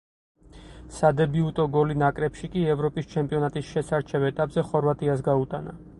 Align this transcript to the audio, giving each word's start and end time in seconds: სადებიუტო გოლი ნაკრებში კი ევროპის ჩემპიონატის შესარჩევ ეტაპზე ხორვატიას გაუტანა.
სადებიუტო 0.99 1.65
გოლი 1.75 1.97
ნაკრებში 2.03 2.49
კი 2.55 2.65
ევროპის 2.77 3.11
ჩემპიონატის 3.13 3.69
შესარჩევ 3.75 4.29
ეტაპზე 4.31 4.65
ხორვატიას 4.71 5.27
გაუტანა. 5.29 5.83